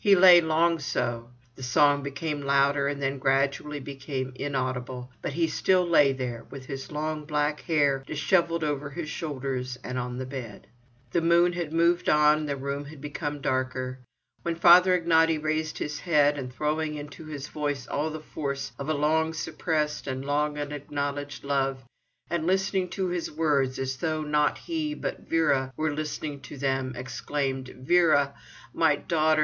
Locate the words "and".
2.88-3.00, 9.84-9.96, 12.38-12.48, 16.36-16.52, 20.08-20.24, 22.28-22.44